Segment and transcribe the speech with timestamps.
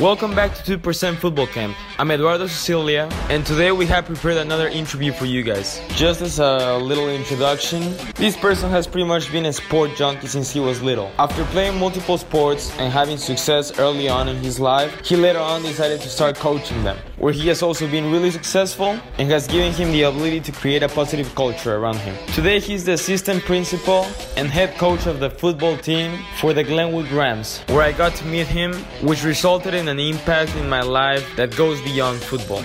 [0.00, 1.76] Welcome back to 2% Football Camp.
[1.98, 5.82] I'm Eduardo Cecilia, and today we have prepared another interview for you guys.
[5.90, 10.50] Just as a little introduction, this person has pretty much been a sport junkie since
[10.50, 11.12] he was little.
[11.18, 15.60] After playing multiple sports and having success early on in his life, he later on
[15.60, 19.72] decided to start coaching them, where he has also been really successful and has given
[19.72, 22.16] him the ability to create a positive culture around him.
[22.32, 24.06] Today, he's the assistant principal
[24.38, 28.24] and head coach of the football team for the Glenwood Rams, where I got to
[28.24, 28.72] meet him,
[29.02, 32.64] which resulted in an impact in my life that goes beyond football.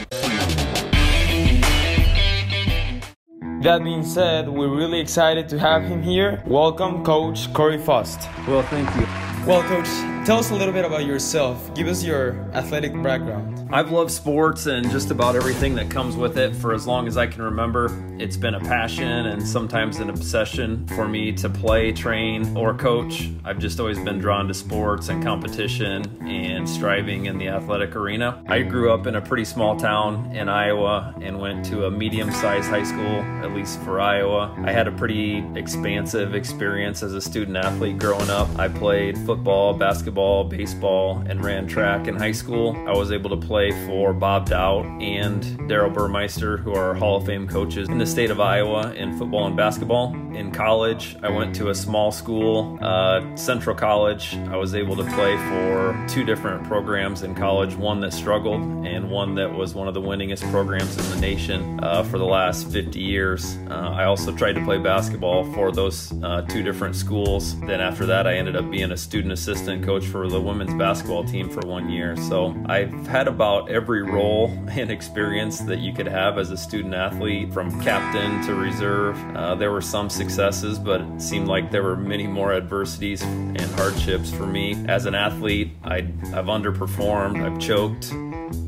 [3.61, 6.41] That being said, we're really excited to have him here.
[6.45, 8.29] Welcome, Coach Cory Faust.
[8.47, 9.07] Well, thank you.
[9.45, 9.89] Well, Coach,
[10.25, 11.71] tell us a little bit about yourself.
[11.75, 13.69] Give us your athletic background.
[13.71, 17.15] I've loved sports and just about everything that comes with it for as long as
[17.15, 17.89] I can remember.
[18.17, 23.29] It's been a passion and sometimes an obsession for me to play, train, or coach.
[23.43, 28.43] I've just always been drawn to sports and competition and striving in the athletic arena.
[28.47, 32.31] I grew up in a pretty small town in Iowa and went to a medium
[32.31, 34.55] sized high school, at least for Iowa.
[34.63, 38.47] I had a pretty expansive experience as a student athlete growing up.
[38.57, 42.75] I played football, basketball, baseball, and ran track in high school.
[42.87, 47.17] I was able to play play for Bob Dowd and Daryl Burmeister, who are Hall
[47.17, 50.13] of Fame coaches in the state of Iowa in football and basketball.
[50.35, 54.35] In college, I went to a small school, uh, Central College.
[54.49, 59.09] I was able to play for two different programs in college one that struggled and
[59.09, 62.69] one that was one of the winningest programs in the nation uh, for the last
[62.69, 63.57] 50 years.
[63.69, 67.57] Uh, I also tried to play basketball for those uh, two different schools.
[67.61, 71.23] Then, after that, I ended up being a student assistant coach for the women's basketball
[71.23, 72.15] team for one year.
[72.15, 76.93] So, I've had about every role and experience that you could have as a student
[76.93, 79.17] athlete, from captain to reserve.
[79.35, 83.61] Uh, there were some successes, but it seemed like there were many more adversities and
[83.75, 84.85] hardships for me.
[84.87, 88.13] As an athlete, I, have underperformed, I've choked,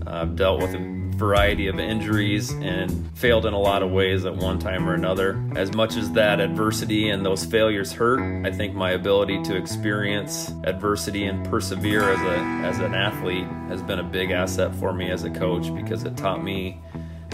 [0.08, 0.74] I've dealt with
[1.18, 5.44] variety of injuries and failed in a lot of ways at one time or another.
[5.56, 10.52] As much as that adversity and those failures hurt, I think my ability to experience
[10.64, 15.10] adversity and persevere as a as an athlete has been a big asset for me
[15.10, 16.80] as a coach because it taught me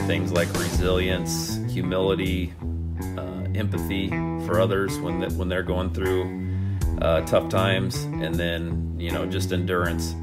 [0.07, 2.53] things like resilience, humility,
[3.17, 4.09] uh, empathy
[4.45, 6.43] for others when that when they're going through
[7.01, 10.13] uh, tough times, and then you know just endurance.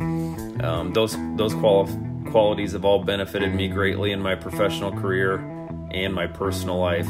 [0.63, 5.37] Um, those those qualif- qualities have all benefited me greatly in my professional career
[5.91, 7.09] and my personal life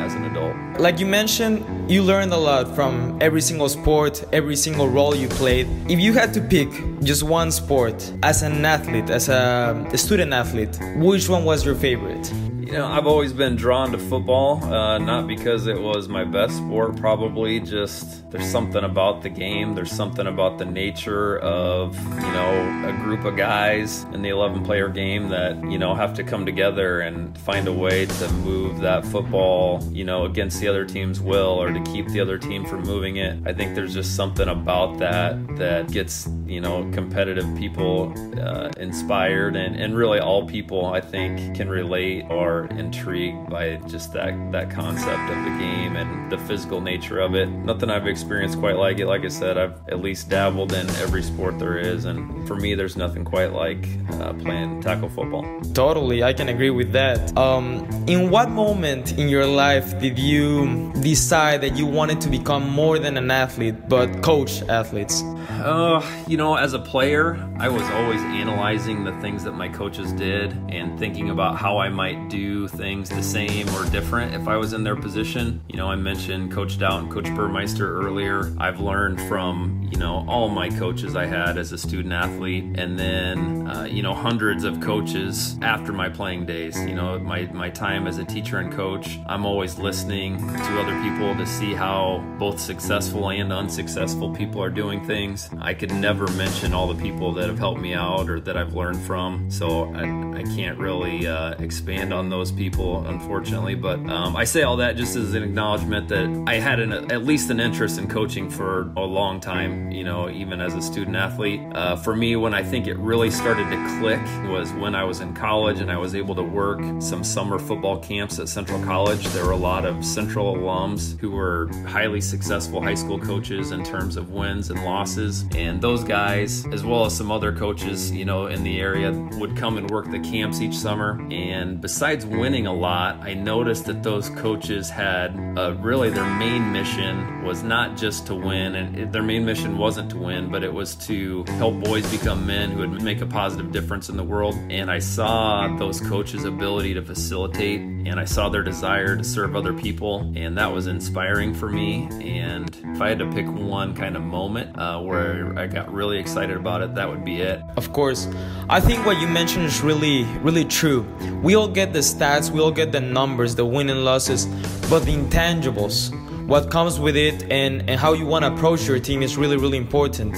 [0.00, 0.54] as an adult.
[0.80, 5.28] Like you mentioned, you learned a lot from every single sport, every single role you
[5.28, 5.66] played.
[5.88, 6.70] If you had to pick
[7.02, 11.74] just one sport as an athlete, as a, a student athlete, which one was your
[11.74, 12.30] favorite?
[12.70, 16.56] You know, I've always been drawn to football, uh, not because it was my best
[16.56, 19.74] sport, probably just there's something about the game.
[19.74, 24.64] There's something about the nature of, you know, a group of guys in the 11
[24.64, 28.78] player game that, you know, have to come together and find a way to move
[28.82, 32.64] that football, you know, against the other team's will or to keep the other team
[32.64, 33.38] from moving it.
[33.46, 39.56] I think there's just something about that that gets, you know, competitive people uh, inspired
[39.56, 44.70] and, and really all people, I think, can relate or intrigued by just that that
[44.70, 47.48] concept of the game and the physical nature of it.
[47.48, 49.06] Nothing I've experienced quite like it.
[49.06, 52.74] Like I said, I've at least dabbled in every sport there is, and for me,
[52.74, 55.60] there's nothing quite like uh, playing tackle football.
[55.72, 57.36] Totally, I can agree with that.
[57.36, 62.68] Um, in what moment in your life did you decide that you wanted to become
[62.68, 65.22] more than an athlete, but coach athletes?
[65.50, 70.12] Uh, you know, as a player, I was always analyzing the things that my coaches
[70.12, 74.56] did and thinking about how I might do things the same or different if I
[74.56, 75.60] was in their position.
[75.68, 78.54] You know, I mentioned Coach Dowd and Coach Burmeister earlier.
[78.58, 82.98] I've learned from, you know, all my coaches I had as a student athlete and
[82.98, 86.78] then, uh, you know, hundreds of coaches after my playing days.
[86.80, 91.00] You know, my, my time as a teacher and coach, I'm always listening to other
[91.02, 95.48] people to see how both successful and unsuccessful people are doing things.
[95.60, 98.74] I could never mention all the people that have helped me out or that I've
[98.74, 103.74] learned from, so I, I can't really uh, expand on those people, unfortunately.
[103.74, 107.24] But um, I say all that just as an acknowledgement that I had an, at
[107.24, 111.16] least an interest in coaching for a long time, you know, even as a student
[111.16, 111.60] athlete.
[111.74, 115.20] Uh, for me, when I think it really started to click was when I was
[115.20, 119.24] in college and I was able to work some summer football camps at Central College.
[119.28, 123.82] There were a lot of Central alums who were highly successful high school coaches in
[123.82, 128.24] terms of wins and losses and those guys, as well as some other coaches, you
[128.24, 129.10] know, in the area,
[129.40, 131.20] would come and work the camps each summer.
[131.32, 136.70] And besides winning a lot, I noticed that those coaches had uh, really their main
[136.70, 140.72] mission was not just to win, and their main mission wasn't to win, but it
[140.72, 144.54] was to help boys become men who would make a positive difference in the world.
[144.70, 149.54] And I saw those coaches' ability to facilitate, and I saw their desire to serve
[149.54, 152.08] other people, and that was inspiring for me.
[152.22, 156.18] And if I had to pick one kind of moment uh, where I got really
[156.18, 157.60] excited about it, that would be it.
[157.76, 158.28] Of course.
[158.68, 161.02] I think what you mentioned is really, really true.
[161.42, 164.46] We all get the stats, we all get the numbers, the win and losses,
[164.88, 166.10] but the intangibles,
[166.46, 169.56] what comes with it, and, and how you want to approach your team is really,
[169.56, 170.36] really important.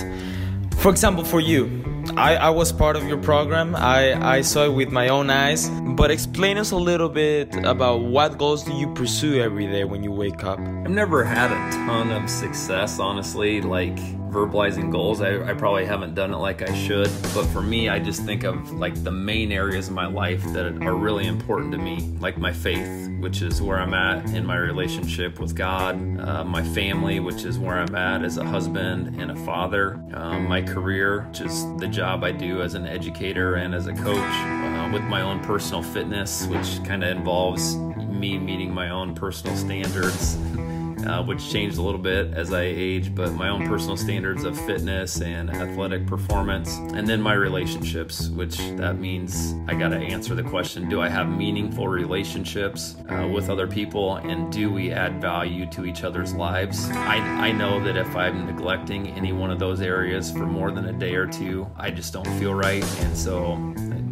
[0.76, 1.82] For example, for you,
[2.16, 3.74] I, I was part of your program.
[3.74, 5.70] I, I saw it with my own eyes.
[5.70, 10.02] But explain us a little bit about what goals do you pursue every day when
[10.02, 10.58] you wake up?
[10.58, 13.60] I've never had a ton of success, honestly.
[13.60, 13.98] Like
[14.32, 15.20] verbalizing goals.
[15.20, 18.44] I, I, probably haven't done it like I should, but for me, I just think
[18.44, 22.38] of like the main areas of my life that are really important to me, like
[22.38, 27.20] my faith, which is where I'm at in my relationship with God, uh, my family,
[27.20, 31.42] which is where I'm at as a husband and a father, um, my career, which
[31.42, 35.20] is the job I do as an educator and as a coach, uh, with my
[35.20, 40.36] own personal fitness, which kind of involves me meeting my own personal standards
[41.06, 44.58] uh, which changed a little bit as I age, but my own personal standards of
[44.66, 50.34] fitness and athletic performance, and then my relationships, which that means I got to answer
[50.34, 55.20] the question do I have meaningful relationships uh, with other people, and do we add
[55.20, 56.88] value to each other's lives?
[56.90, 60.86] I, I know that if I'm neglecting any one of those areas for more than
[60.86, 63.56] a day or two, I just don't feel right, and so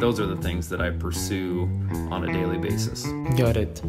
[0.01, 1.69] those are the things that I pursue
[2.09, 3.05] on a daily basis.
[3.37, 3.81] Got it.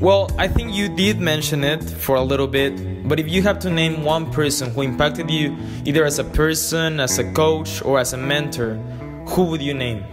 [0.00, 3.58] Well, I think you did mention it for a little bit, but if you have
[3.60, 5.56] to name one person who impacted you,
[5.86, 8.74] either as a person, as a coach, or as a mentor,
[9.28, 10.04] who would you name?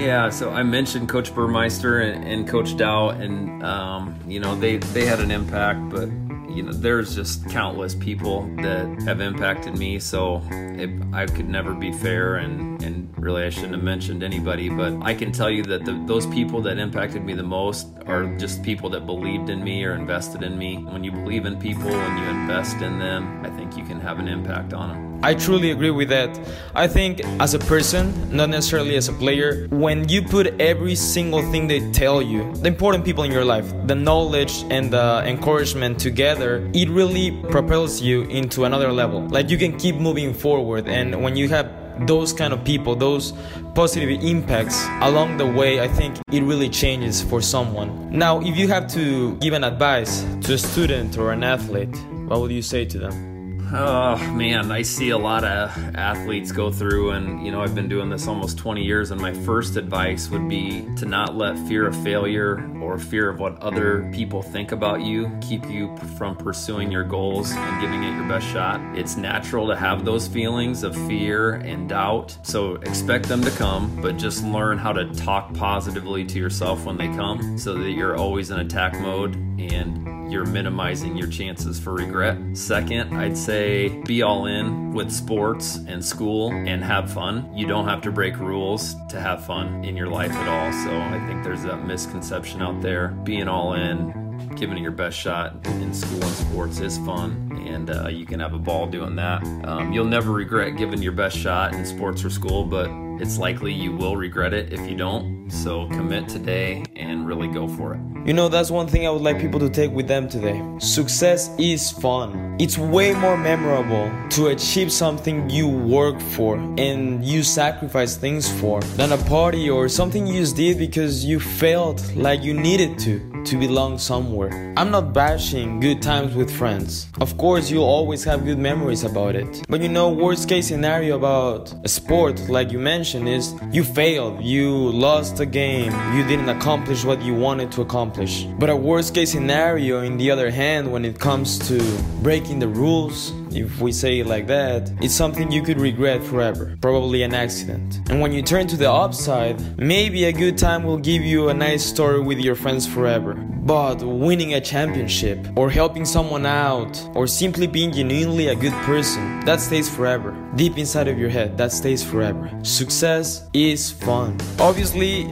[0.00, 4.78] Yeah, so I mentioned Coach Burmeister and, and Coach Dow, and um, you know they
[4.78, 6.08] they had an impact, but
[6.54, 9.98] you know, there's just countless people that have impacted me.
[9.98, 14.68] So it, I could never be fair, and, and really I shouldn't have mentioned anybody.
[14.68, 18.26] But I can tell you that the, those people that impacted me the most are
[18.36, 20.76] just people that believed in me or invested in me.
[20.76, 24.18] When you believe in people, when you invest in them, I think you can have
[24.18, 25.12] an impact on them.
[25.24, 26.36] I truly agree with that.
[26.74, 31.42] I think as a person, not necessarily as a player, when you put every single
[31.52, 36.00] thing they tell you, the important people in your life, the knowledge and the encouragement
[36.00, 39.26] together, it really propels you into another level.
[39.28, 41.70] Like you can keep moving forward, and when you have
[42.06, 43.32] those kind of people, those
[43.74, 48.10] positive impacts along the way, I think it really changes for someone.
[48.10, 51.94] Now, if you have to give an advice to a student or an athlete,
[52.28, 53.31] what would you say to them?
[53.74, 57.88] Oh man, I see a lot of athletes go through, and you know, I've been
[57.88, 59.10] doing this almost 20 years.
[59.10, 63.40] And my first advice would be to not let fear of failure or fear of
[63.40, 68.14] what other people think about you keep you from pursuing your goals and giving it
[68.14, 68.78] your best shot.
[68.94, 73.98] It's natural to have those feelings of fear and doubt, so expect them to come,
[74.02, 78.16] but just learn how to talk positively to yourself when they come so that you're
[78.16, 82.38] always in attack mode and you're minimizing your chances for regret.
[82.54, 87.54] Second, I'd say be all in with sports and school and have fun.
[87.54, 90.72] You don't have to break rules to have fun in your life at all.
[90.72, 93.08] So I think there's that misconception out there.
[93.24, 97.90] Being all in, giving it your best shot in school and sports is fun and
[97.90, 99.42] uh, you can have a ball doing that.
[99.64, 103.72] Um, you'll never regret giving your best shot in sports or school, but it's likely
[103.72, 105.50] you will regret it if you don't.
[105.50, 108.00] So commit today and really go for it.
[108.26, 110.62] You know, that's one thing I would like people to take with them today.
[110.78, 112.56] Success is fun.
[112.60, 118.80] It's way more memorable to achieve something you work for and you sacrifice things for
[118.96, 123.31] than a party or something you just did because you felt like you needed to
[123.46, 124.72] to belong somewhere.
[124.76, 127.08] I'm not bashing good times with friends.
[127.20, 129.64] Of course, you'll always have good memories about it.
[129.68, 134.42] But you know, worst case scenario about a sport, like you mentioned, is you failed,
[134.42, 138.44] you lost a game, you didn't accomplish what you wanted to accomplish.
[138.58, 141.78] But a worst case scenario, in the other hand, when it comes to
[142.22, 146.76] breaking the rules, if we say it like that, it's something you could regret forever.
[146.80, 148.00] Probably an accident.
[148.10, 151.54] And when you turn to the upside, maybe a good time will give you a
[151.54, 153.34] nice story with your friends forever.
[153.34, 159.40] But winning a championship, or helping someone out, or simply being genuinely a good person,
[159.44, 160.36] that stays forever.
[160.56, 162.50] Deep inside of your head, that stays forever.
[162.64, 164.36] Success is fun.
[164.58, 165.28] Obviously,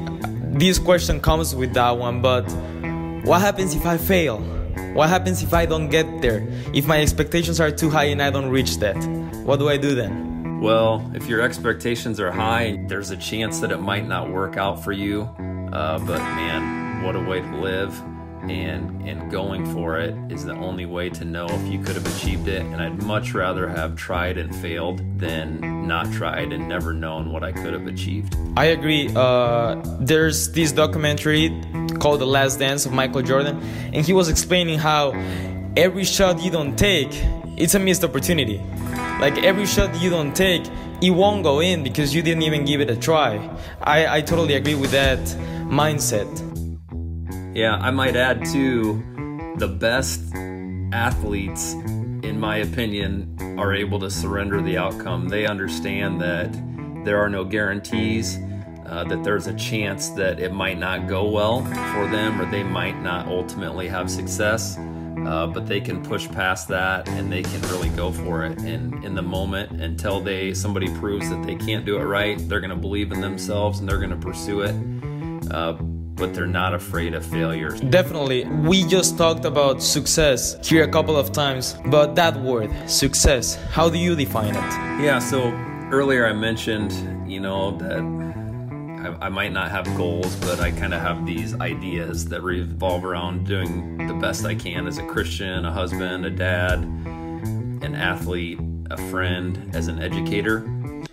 [0.53, 2.49] this question comes with that one, but
[3.25, 4.60] what happens if I fail?
[4.95, 6.47] What happens if I don't get there?
[6.75, 8.97] If my expectations are too high and I don't reach that?
[9.45, 10.61] What do I do then?
[10.61, 14.85] Well, if your expectations are high, there's a chance that it might not work out
[14.85, 15.23] for you.
[15.73, 17.99] Uh, but man, what a way to live
[18.49, 22.07] and and going for it is the only way to know if you could have
[22.17, 26.93] achieved it and i'd much rather have tried and failed than not tried and never
[26.93, 31.49] known what i could have achieved i agree uh, there's this documentary
[32.01, 33.61] called the last dance of michael jordan
[33.93, 35.13] and he was explaining how
[35.77, 37.13] every shot you don't take
[37.61, 38.59] it's a missed opportunity.
[39.21, 40.63] Like every shot you don't take
[41.03, 43.37] it won't go in because you didn't even give it a try.
[43.83, 45.19] I, I totally agree with that
[45.69, 46.27] mindset.
[47.55, 49.03] Yeah, I might add too,
[49.59, 50.23] the best
[50.93, 51.73] athletes,
[52.23, 55.29] in my opinion, are able to surrender the outcome.
[55.29, 56.53] They understand that
[57.05, 58.39] there are no guarantees,
[58.91, 62.65] uh, that there's a chance that it might not go well for them or they
[62.65, 64.77] might not ultimately have success.
[65.27, 68.59] Uh, but they can push past that and they can really go for it.
[68.61, 72.61] And in the moment, until they somebody proves that they can't do it right, they're
[72.61, 74.75] going to believe in themselves and they're going to pursue it.
[75.53, 75.75] Uh,
[76.21, 77.71] but they're not afraid of failure.
[77.71, 78.45] Definitely.
[78.45, 83.89] We just talked about success here a couple of times, but that word, success, how
[83.89, 84.71] do you define it?
[85.03, 85.51] Yeah, so
[85.91, 86.93] earlier I mentioned,
[87.31, 88.30] you know, that
[89.01, 93.03] I, I might not have goals, but I kind of have these ideas that revolve
[93.05, 98.59] around doing the best I can as a Christian, a husband, a dad, an athlete,
[98.91, 100.59] a friend, as an educator.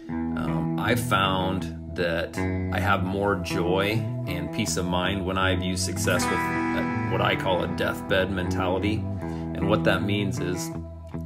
[0.09, 3.93] Um, I found that I have more joy
[4.27, 8.31] and peace of mind when I view success with a, what I call a deathbed
[8.31, 8.95] mentality.
[8.95, 10.69] And what that means is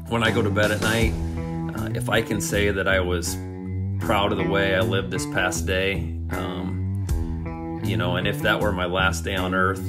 [0.09, 1.13] when I go to bed at night,
[1.75, 3.35] uh, if I can say that I was
[3.99, 8.59] proud of the way I lived this past day, um, you know, and if that
[8.59, 9.83] were my last day on earth,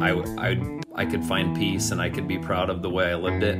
[0.00, 3.14] I, I, I could find peace and I could be proud of the way I
[3.14, 3.58] lived it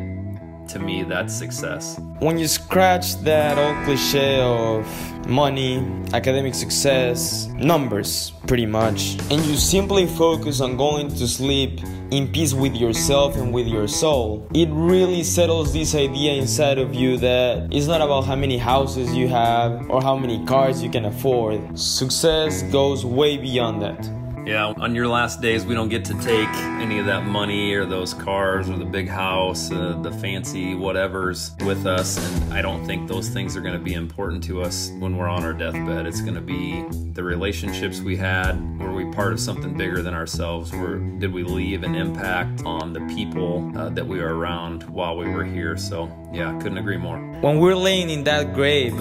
[0.69, 1.99] to me, that's success.
[2.21, 4.87] When you scratch that old cliche of
[5.27, 5.79] money,
[6.13, 12.55] academic success, numbers, pretty much, and you simply focus on going to sleep in peace
[12.55, 17.69] with yourself and with your soul, it really settles this idea inside of you that
[17.73, 21.79] it's not about how many houses you have or how many cars you can afford.
[21.79, 24.18] Success goes way beyond that.
[24.49, 26.49] Yeah, on your last days, we don't get to take
[26.81, 31.63] any of that money or those cars or the big house, uh, the fancy whatevers
[31.67, 32.17] with us.
[32.17, 35.29] And I don't think those things are going to be important to us when we're
[35.29, 36.07] on our deathbed.
[36.07, 38.55] It's going to be the relationships we had.
[38.81, 40.73] Were we part of something bigger than ourselves?
[40.73, 45.15] Were, did we leave an impact on the people uh, that we were around while
[45.19, 45.77] we were here?
[45.77, 47.19] So, yeah, couldn't agree more.
[47.43, 48.97] When we're laying in that grave,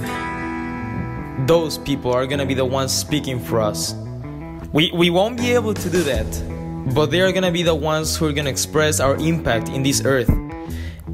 [1.48, 3.94] those people are going to be the ones speaking for us
[4.78, 8.16] we, we won't be able to do that, but they are gonna be the ones
[8.16, 10.30] who are gonna express our impact in this earth.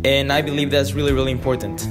[0.04, 1.88] And I believe that's really, really important.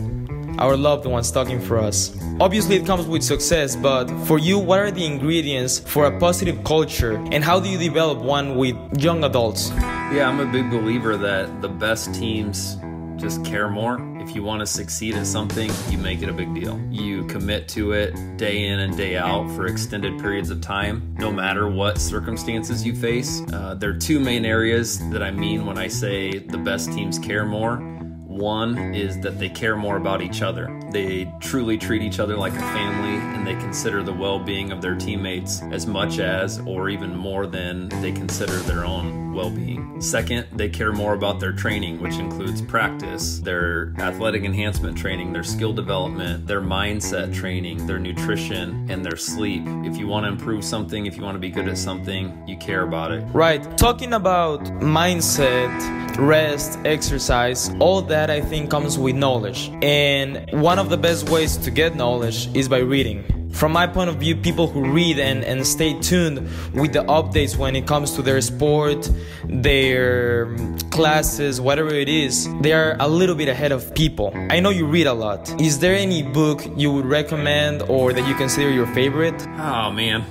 [0.61, 2.15] Our loved ones talking for us.
[2.41, 6.63] Obviously, it comes with success, but for you, what are the ingredients for a positive
[6.63, 9.71] culture, and how do you develop one with young adults?
[10.13, 12.77] Yeah, I'm a big believer that the best teams
[13.17, 14.12] just care more.
[14.23, 16.81] If you want to succeed at something, you make it a big deal.
[16.93, 21.33] You commit to it day in and day out for extended periods of time, no
[21.33, 23.43] matter what circumstances you face.
[23.53, 27.19] Uh, there are two main areas that I mean when I say the best teams
[27.19, 27.79] care more.
[28.29, 30.81] One is that they care more about each other.
[30.93, 34.81] They truly treat each other like a family and they consider the well being of
[34.81, 40.01] their teammates as much as, or even more than, they consider their own well being.
[40.01, 45.45] Second, they care more about their training, which includes practice, their athletic enhancement training, their
[45.45, 49.63] skill development, their mindset training, their nutrition, and their sleep.
[49.85, 52.57] If you want to improve something, if you want to be good at something, you
[52.57, 53.23] care about it.
[53.33, 53.63] Right.
[53.77, 59.73] Talking about mindset, rest, exercise, all that that I think comes with knowledge.
[59.83, 63.42] And one of the best ways to get knowledge is by reading.
[63.63, 67.57] From my point of view, people who read and, and stay tuned with the updates
[67.57, 69.09] when it comes to their sport,
[69.45, 74.33] their um, classes, whatever it is, they are a little bit ahead of people.
[74.51, 75.49] I know you read a lot.
[75.61, 79.41] Is there any book you would recommend or that you consider your favorite?
[79.61, 80.25] Oh man,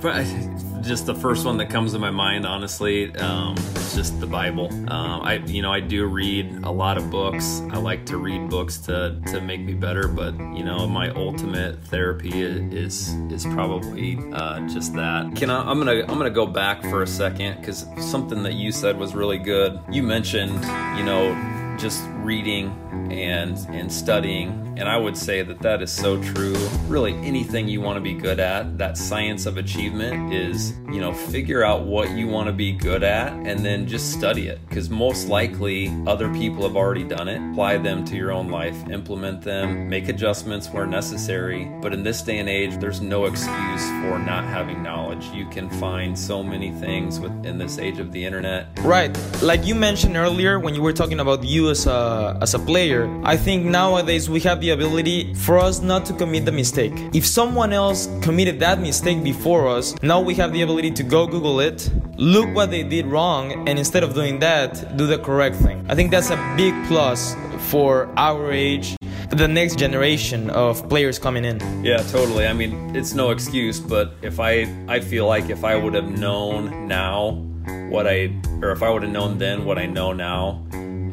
[0.82, 4.66] just the first one that comes to my mind, honestly, um, it's just the Bible.
[4.90, 7.62] Um, I, you know, I do read a lot of books.
[7.70, 11.82] I like to read books to to make me better, but you know, my ultimate
[11.84, 15.34] therapy is is probably uh, just that.
[15.36, 15.60] Can I?
[15.70, 19.14] I'm gonna I'm gonna go back for a second because something that you said was
[19.14, 19.80] really good.
[19.90, 20.54] You mentioned,
[20.98, 22.76] you know, just reading
[23.10, 26.56] and and studying and I would say that that is so true.
[26.88, 31.12] Really, anything you want to be good at, that science of achievement is, you know,
[31.12, 34.66] figure out what you want to be good at and then just study it.
[34.68, 37.40] Because most likely other people have already done it.
[37.52, 41.70] Apply them to your own life, implement them, make adjustments where necessary.
[41.80, 45.26] But in this day and age, there's no excuse for not having knowledge.
[45.28, 48.66] You can find so many things within this age of the internet.
[48.80, 49.16] Right.
[49.42, 52.81] Like you mentioned earlier when you were talking about you as a, as a player,
[52.82, 56.92] I think nowadays we have the ability for us not to commit the mistake.
[57.14, 61.26] If someone else committed that mistake before us, now we have the ability to go
[61.26, 65.56] Google it, look what they did wrong, and instead of doing that, do the correct
[65.56, 65.86] thing.
[65.88, 67.36] I think that's a big plus
[67.70, 68.96] for our age
[69.30, 71.58] the next generation of players coming in.
[71.82, 72.46] Yeah, totally.
[72.46, 76.10] I mean, it's no excuse, but if I I feel like if I would have
[76.10, 77.40] known now
[77.88, 80.64] what I or if I would have known then what I know now,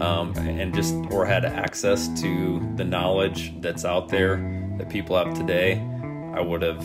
[0.01, 4.37] um, and just or had access to the knowledge that's out there
[4.77, 5.79] that people have today,
[6.33, 6.83] I would have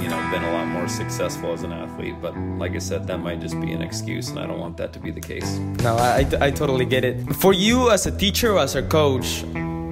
[0.00, 2.16] you know been a lot more successful as an athlete.
[2.20, 4.92] But like i said that might just be an excuse and i don't want that
[4.94, 5.58] to be the case.
[5.82, 7.20] No i, I totally get it.
[7.36, 9.44] For you as a teacher or as a coach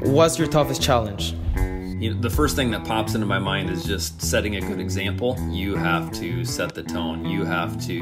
[0.04, 1.34] what's your toughest challenge?
[2.02, 4.80] You know, the first thing that pops into my mind is just setting a good
[4.80, 5.36] example.
[5.50, 7.24] You have to set the tone.
[7.24, 7.94] You have to,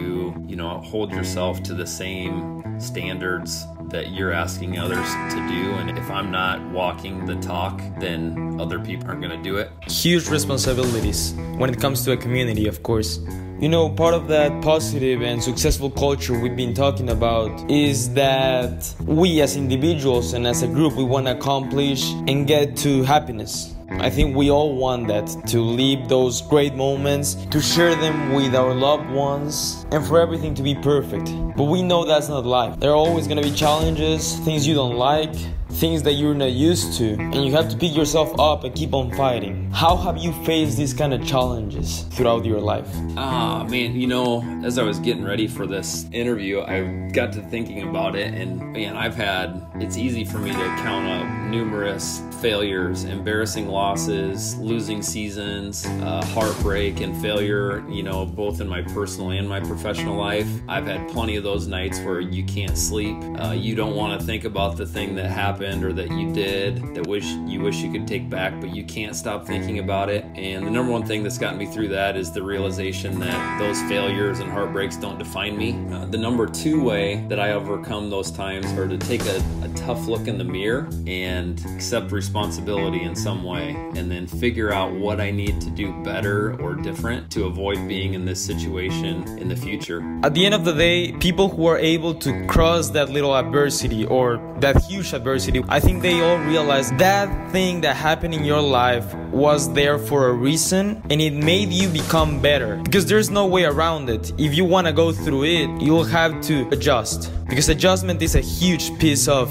[0.47, 5.73] you know, hold yourself to the same standards that you're asking others to do.
[5.73, 9.70] And if I'm not walking the talk, then other people aren't going to do it.
[9.88, 13.20] Huge responsibilities when it comes to a community, of course.
[13.61, 18.94] You know, part of that positive and successful culture we've been talking about is that
[19.04, 23.75] we as individuals and as a group, we want to accomplish and get to happiness.
[23.99, 28.54] I think we all want that to live those great moments, to share them with
[28.54, 31.26] our loved ones, and for everything to be perfect.
[31.56, 32.78] But we know that's not life.
[32.78, 35.35] There are always gonna be challenges, things you don't like,
[35.73, 38.92] things that you're not used to, and you have to pick yourself up and keep
[38.94, 39.70] on fighting.
[39.73, 42.88] How have you faced these kind of challenges throughout your life?
[43.16, 47.42] Ah, man, you know, as I was getting ready for this interview, I got to
[47.42, 52.23] thinking about it, and man, I've had it's easy for me to count up numerous
[52.40, 59.30] failures, embarrassing losses, losing seasons, uh, heartbreak, and failure, you know, both in my personal
[59.30, 60.49] and my professional life.
[60.66, 63.16] I've had plenty of those nights where you can't sleep.
[63.38, 66.95] Uh, you don't want to think about the thing that happened or that you did
[66.95, 70.25] that wish you wish you could take back, but you can't stop thinking about it.
[70.35, 73.80] And the number one thing that's gotten me through that is the realization that those
[73.82, 75.78] failures and heartbreaks don't define me.
[75.93, 79.69] Uh, the number two way that I overcome those times are to take a, a
[79.75, 81.40] tough look in the mirror and
[81.75, 85.93] accept responsibility responsibility in some way and then figure out what I need to do
[86.03, 90.00] better or different to avoid being in this situation in the future.
[90.23, 94.05] At the end of the day, people who are able to cross that little adversity
[94.07, 98.61] or that huge adversity, I think they all realize that thing that happened in your
[98.61, 103.47] life was there for a reason and it made you become better because there's no
[103.47, 104.33] way around it.
[104.39, 108.41] If you want to go through it, you'll have to adjust because adjustment is a
[108.41, 109.50] huge piece of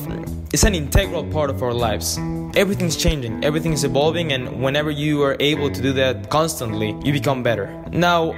[0.51, 2.17] it's an integral part of our lives
[2.55, 7.43] everything's changing, everything's evolving, and whenever you are able to do that constantly, you become
[7.43, 7.67] better.
[7.91, 8.31] Now,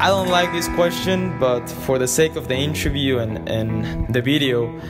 [0.00, 4.22] I don't like this question, but for the sake of the interview and, and the
[4.22, 4.80] video,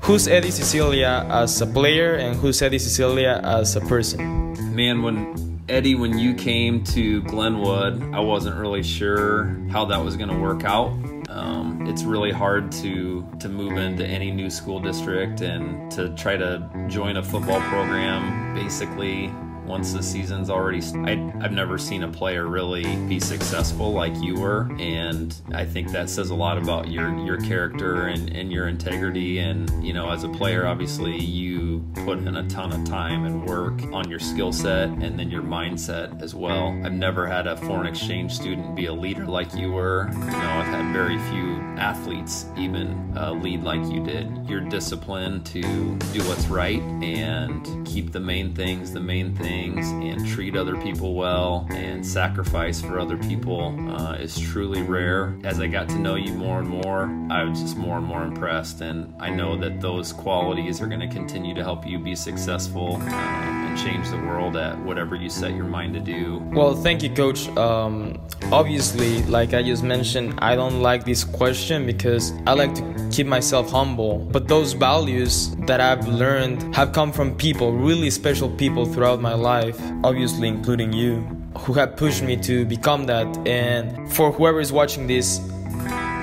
[0.00, 4.74] who's Eddie Cecilia as a player and who's Eddie Cecilia as a person?
[4.74, 10.16] Man, when Eddie, when you came to Glenwood, I wasn't really sure how that was
[10.16, 10.90] going to work out.
[11.28, 16.36] Um, it's really hard to to move into any new school district and to try
[16.36, 19.32] to join a football program basically
[19.64, 24.36] once the season's already I, i've never seen a player really be successful like you
[24.36, 28.68] were and i think that says a lot about your your character and, and your
[28.68, 29.38] integrity.
[29.38, 33.46] And you know as a player obviously you put in a ton of time and
[33.46, 36.68] work on your skill set and then your mindset as well.
[36.84, 40.08] I've never had a foreign exchange student be a leader like you were.
[40.12, 44.48] You know i've had very few athletes even uh, lead like you did.
[44.48, 49.88] Your discipline to do what's right and keep the main things the main things things
[49.90, 55.38] and treat other people well and sacrifice for other people uh, is truly rare.
[55.44, 58.24] As I got to know you more and more, I was just more and more
[58.24, 58.80] impressed.
[58.80, 62.96] And I know that those qualities are going to continue to help you be successful
[62.96, 66.42] uh, and change the world at whatever you set your mind to do.
[66.52, 67.48] Well, thank you, Coach.
[67.56, 73.03] Um, obviously, like I just mentioned, I don't like this question because I like to
[73.14, 74.18] keep myself humble.
[74.18, 79.34] But those values that I've learned have come from people, really special people throughout my
[79.34, 81.20] life, obviously, including you,
[81.58, 83.26] who have pushed me to become that.
[83.46, 85.40] And for whoever is watching this,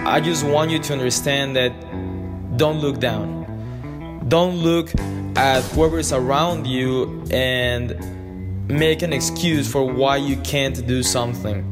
[0.04, 1.71] I just want you to understand that
[2.58, 4.25] don't look down.
[4.27, 4.89] Don't look
[5.38, 11.63] at whoever is around you and make an excuse for why you can't do something.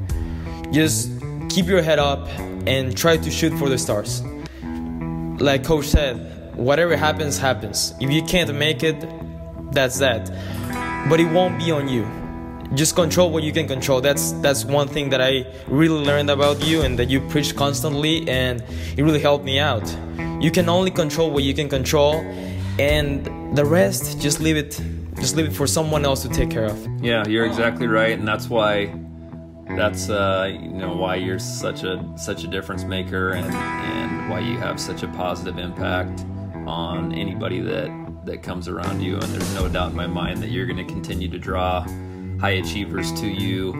[0.71, 1.11] Just
[1.49, 2.25] keep your head up
[2.65, 4.21] and try to shoot for the stars.
[5.39, 7.93] Like coach said, whatever happens happens.
[7.99, 9.05] If you can't make it,
[9.71, 10.29] that's that.
[11.09, 12.05] But it won't be on you.
[12.75, 14.01] Just control what you can control.
[14.01, 18.27] That's that's one thing that I really learned about you and that you preach constantly
[18.29, 18.63] and
[18.95, 19.87] it really helped me out.
[20.39, 22.15] You can only control what you can control
[22.77, 23.25] and
[23.57, 24.79] the rest just leave it
[25.15, 26.77] just leave it for someone else to take care of.
[27.01, 28.93] Yeah, you're exactly right and that's why
[29.77, 34.39] that's uh, you know why you're such a such a difference maker and and why
[34.39, 36.25] you have such a positive impact
[36.67, 37.89] on anybody that
[38.25, 40.93] that comes around you and there's no doubt in my mind that you're going to
[40.93, 41.81] continue to draw
[42.39, 43.73] high achievers to you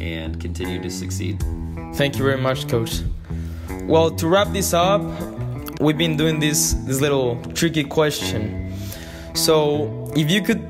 [0.00, 1.42] and continue to succeed.
[1.94, 3.00] Thank you very much, coach.
[3.84, 5.02] Well, to wrap this up,
[5.80, 8.72] we've been doing this this little tricky question.
[9.34, 10.62] So, if you could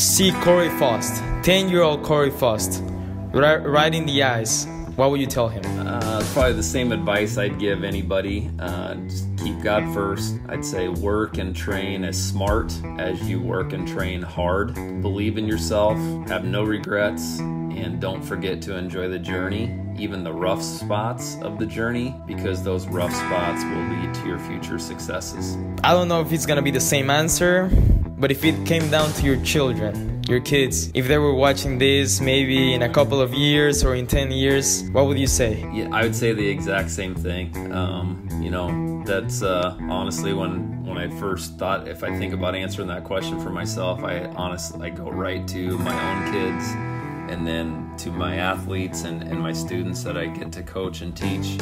[0.00, 2.82] see Cory Faust, 10-year-old Cory Faust,
[3.32, 4.66] right, in the eyes,
[4.96, 5.62] what would you tell him?
[5.86, 8.50] Uh, probably the same advice I'd give anybody.
[8.58, 10.36] Uh, just keep God first.
[10.48, 14.74] I'd say work and train as smart as you work and train hard.
[15.00, 15.96] Believe in yourself,
[16.28, 21.58] have no regrets, and don't forget to enjoy the journey, even the rough spots of
[21.58, 25.56] the journey, because those rough spots will lead to your future successes.
[25.82, 27.70] I don't know if it's gonna be the same answer,
[28.20, 32.20] but if it came down to your children, your kids, if they were watching this
[32.20, 35.66] maybe in a couple of years or in 10 years, what would you say?
[35.72, 37.72] Yeah, I would say the exact same thing.
[37.72, 42.54] Um, you know, that's uh, honestly when when I first thought if I think about
[42.54, 46.64] answering that question for myself, I honestly I go right to my own kids
[47.32, 51.16] and then to my athletes and, and my students that I get to coach and
[51.16, 51.58] teach.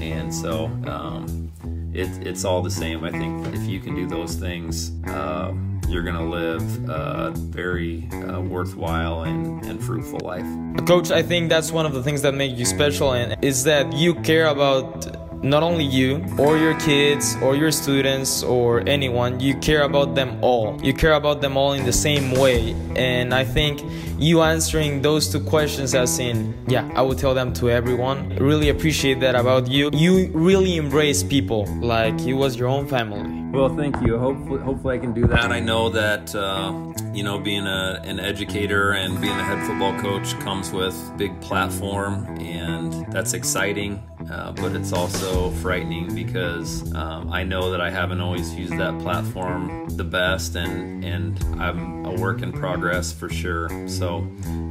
[0.00, 1.50] And so um,
[1.92, 3.04] it, it's all the same.
[3.04, 5.54] I think if you can do those things, uh,
[5.88, 10.46] you're going to live a very uh, worthwhile and, and fruitful life.
[10.86, 13.92] Coach, I think that's one of the things that make you special and is that
[13.92, 19.54] you care about not only you or your kids or your students or anyone, you
[19.58, 20.80] care about them all.
[20.82, 22.74] You care about them all in the same way.
[22.96, 23.80] And I think
[24.18, 28.30] you answering those two questions as in, yeah, I would tell them to everyone.
[28.36, 29.90] Really appreciate that about you.
[29.92, 33.37] You really embrace people like it was your own family.
[33.50, 34.18] Well, thank you.
[34.18, 35.44] Hopefully, hopefully I can do that.
[35.44, 39.66] And I know that uh, you know being a, an educator and being a head
[39.66, 44.02] football coach comes with big platform, and that's exciting.
[44.30, 48.98] Uh, but it's also frightening because um, I know that I haven't always used that
[49.00, 53.70] platform the best, and and I'm a work in progress for sure.
[53.88, 54.18] So.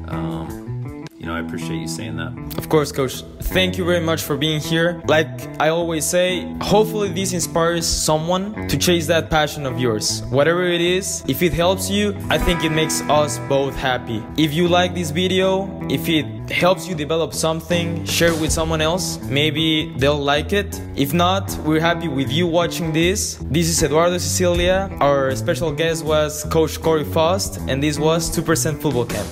[0.08, 0.67] Um,
[1.28, 2.32] know, I appreciate you saying that.
[2.58, 3.24] Of course, coach.
[3.40, 5.02] Thank you very much for being here.
[5.08, 10.24] Like I always say, hopefully this inspires someone to chase that passion of yours.
[10.30, 14.24] Whatever it is, if it helps you, I think it makes us both happy.
[14.38, 18.82] If you like this video, if it helps you develop something, share it with someone
[18.82, 19.20] else.
[19.24, 20.82] Maybe they'll like it.
[20.96, 23.38] If not, we're happy with you watching this.
[23.42, 24.90] This is Eduardo Cecilia.
[25.00, 29.28] Our special guest was Coach Cory Faust, and this was 2% Football Camp.